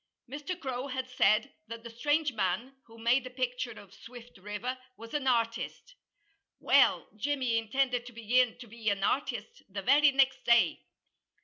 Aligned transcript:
Mr. 0.27 0.59
Crow 0.59 0.87
had 0.87 1.07
said 1.11 1.53
that 1.67 1.83
the 1.83 1.89
strange 1.91 2.33
man, 2.33 2.75
who 2.87 2.97
made 2.97 3.23
the 3.23 3.29
picture 3.29 3.73
of 3.79 3.93
Swift 3.93 4.39
River, 4.39 4.75
was 4.97 5.13
an 5.13 5.27
artist. 5.27 5.93
Well, 6.59 7.07
Jimmy 7.17 7.59
intended 7.59 8.07
to 8.07 8.11
begin 8.13 8.57
to 8.57 8.65
be 8.67 8.89
an 8.89 9.03
artist 9.03 9.61
the 9.69 9.83
very 9.83 10.09
next 10.09 10.43
day. 10.43 10.79